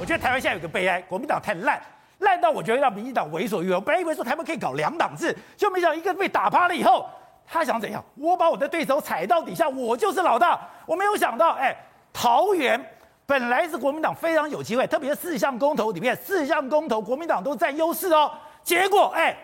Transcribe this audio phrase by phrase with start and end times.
[0.00, 1.80] 我觉得台湾现在有个悲哀，国民党太烂，
[2.18, 3.74] 烂到我觉得让民进党为所欲为。
[3.74, 7.06] 我本来以为说台湾可以搞两党制，就没想到一个被打趴了以后，
[7.46, 8.04] 他想怎样？
[8.16, 10.60] 我把我的对手踩到底下，我就是老大。
[10.86, 11.76] 我没有想到，哎，
[12.12, 12.84] 桃园
[13.24, 18.30] 本来是国民党非常有机会，特别是四项公投里面，四项公投国民党都占优势哦。
[18.62, 19.36] 结果，哎，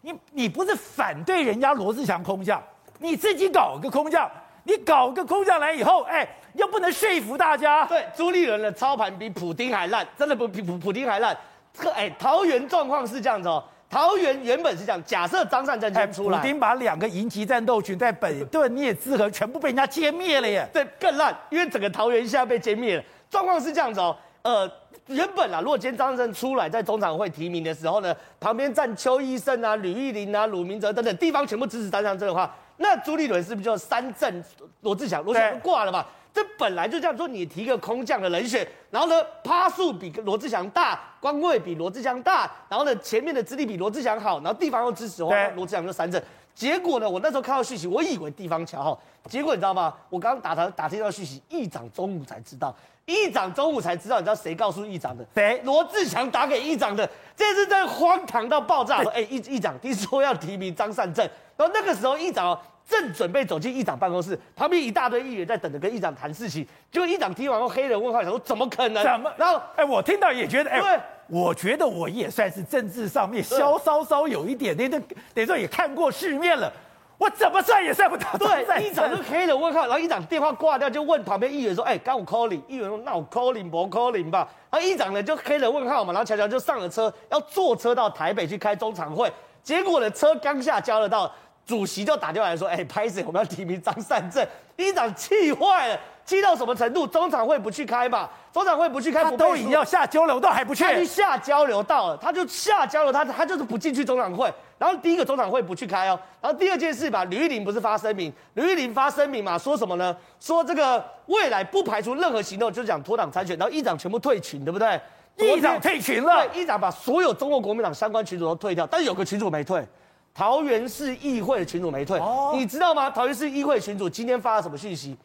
[0.00, 2.62] 你你不是反对人家罗志祥空降，
[2.98, 4.30] 你自己搞个空降。
[4.64, 7.84] 你搞个空降来以后，哎，又不能说服大家。
[7.86, 11.36] 对，朱立伦的操盘比普丁还烂，真的不比普普丁还烂。
[11.72, 13.62] 这个哎，桃园状况是这样子哦。
[13.90, 20.66] 桃园原本是这样，假设张善政先出来，普丁把两个营级战斗群在本顿涅茨河全部被人家歼灭了耶。
[20.72, 23.02] 对，更烂，因为整个桃园现在被歼灭了。
[23.30, 24.68] 状况是这样子哦，呃，
[25.08, 32.52] 原本啊，如果今天张善政出来在中常会提名的时候呢，旁边站邱医生啊、吕玉玲啊、鲁明哲等等地方全部支持张善政的话。
[32.76, 34.44] 那朱立伦是不是就三振
[34.80, 35.22] 罗志祥？
[35.24, 36.04] 罗志祥挂了嘛？
[36.32, 46.20] 这本来就这样说，你提个空降的人选，然后呢，趴数比罗志祥大，官位比罗志祥大，然后呢，前面的资历比罗志祥好，然后地方又支持的话，罗志祥就三振。
[46.52, 49.94] 结果呢，我那时候看到讯息，我以为地方乔好，结果你知道吗？
[50.10, 52.74] 我刚刚打他打听到讯息，议长中午才知道，
[53.06, 55.24] 议长中午才知道，你知道谁告诉议长的？
[55.36, 55.60] 谁？
[55.64, 59.02] 罗志祥打给议长的，这是在荒唐到爆炸。
[59.02, 61.24] 说，哎，议议长听说要提名张善政。
[61.56, 66.66] 然后那个时候，议长正准备走进议长办公室，旁边一大堆议员在等着跟议长谈事情。
[66.92, 69.02] 结果议长听完后，黑人问号，想说怎么可能？
[69.02, 69.32] 怎么？
[69.36, 74.98] 然后，哎，我听到也觉得，哎，对我觉得我也算是政治上面稍稍稍有一点，那那
[75.32, 76.70] 等于说也看过世面了。
[77.16, 78.26] 我怎么算也算不到。
[78.36, 89.32] 对，议长就黑人问号，然后议长电话挂掉，就问旁边议员说：“哎，刚我 calling。”议员说：“那我 calling 不 calling 吧？”然后议长呢就黑人问号嘛，然后乔乔就上了车，要坐车到台北去开中常会。
[89.62, 91.32] 结果呢，车刚下交流道。
[91.66, 97.06] 主席就打电话来说：“哎、欸，拍谢，我们要提名张善政。”议长气坏了，气到什么程度？
[97.06, 98.28] 中常会不去开嘛？
[98.52, 100.82] 中常会不去开，他都已经要下交流道还不去？
[100.84, 104.52] 他下交流道了，他就下交流，他他就是不进去中常会。
[104.76, 106.18] 然后第一个中常会不去开哦。
[106.40, 108.32] 然后第二件事吧，吕玉玲不是发声明？
[108.54, 110.14] 吕玉玲发声明嘛，说什么呢？
[110.40, 113.56] 说这个未来不排除任何行动，就是讲脱党参选。
[113.56, 115.00] 然后议长全部退群，对不对？
[115.38, 116.46] 议长退群了。
[116.48, 119.86] 对，议长把所有中国国民党相关群组都退掉，但是有个群组没退。
[120.34, 123.08] 桃园市议会的群主没退，哦、你知道吗？
[123.08, 125.16] 桃园市议会群主今天发了什么讯息？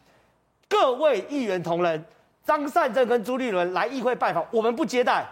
[0.68, 2.04] 各位议员同仁，
[2.44, 5.26] 张善政跟朱立伦来议会拜访，我们不接待。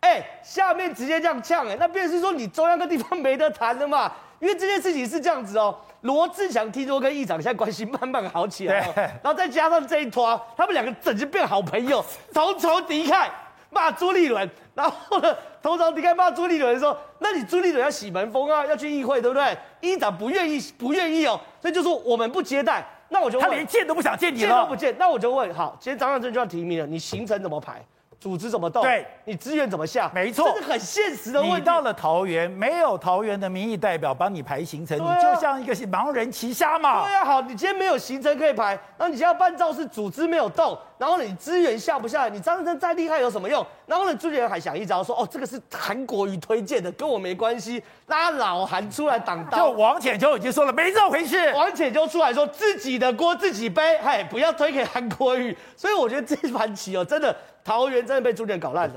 [0.00, 4.12] 哎、欸，下面直接这样呛，哎，那便是说你中央跟地方没得谈了嘛？
[4.38, 5.76] 因为这件事情是这样子哦。
[6.02, 13.28] 罗志祥听说跟议长现在关系慢慢好起来，对然后再加上这一坨，他们两个整就变好朋友，同仇敌忾。
[13.70, 22.84] 骂朱立伦，然后呢，通常你看骂朱立伦说：“那你朱立伦要洗门风啊，要去议会，对不对？”议长不愿意，不愿意哦，所以就说我们不接待。
[23.10, 24.94] 那我就问他连见都不想见你了，见都不见。
[24.98, 27.84] 那我就问：好，今天张善政就要提名了，你行程怎么排？
[28.20, 28.82] 组织怎么动？
[28.82, 30.10] 对，你资源怎么下？
[30.12, 31.56] 没错，这是很现实的问题。
[31.56, 37.04] 你到了桃园，没有桃园的民意代表帮你排行程，啊、你就像一个盲人骑瞎马。
[37.04, 42.30] 对啊，好，你今天没有行程可以排，那你现在办造势，组织没有动，然后，你资源下不下来？
[42.30, 43.64] 你张善再厉害有什么用？
[43.86, 49.58] 然后呢，朱立伦还想一招说，哦，这个是韩国瑜推荐的，跟我没关系，拉老韩出来挡刀。
[49.58, 51.52] 就王浅秋已经说了，没这回事。
[51.52, 55.56] 王浅秋出来说自己的锅自己背，嘿，不要推给韩国瑜。
[55.76, 57.34] 所以我觉得这盘棋哦，真的。
[57.64, 58.94] 桃园真的被朱立伦搞烂了。